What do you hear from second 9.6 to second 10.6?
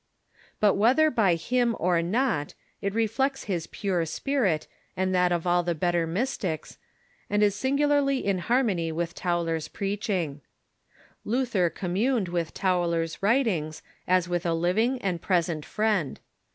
preaching.